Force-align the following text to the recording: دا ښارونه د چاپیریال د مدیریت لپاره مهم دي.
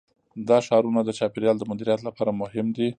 دا 0.47 0.57
ښارونه 0.67 0.99
د 1.03 1.09
چاپیریال 1.19 1.55
د 1.59 1.63
مدیریت 1.71 1.99
لپاره 2.07 2.31
مهم 2.41 2.67
دي. 2.75 2.87